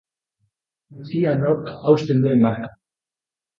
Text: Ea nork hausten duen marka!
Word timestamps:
Ea 1.19 1.35
nork 1.43 1.71
hausten 1.83 2.25
duen 2.27 2.43
marka! 2.49 2.73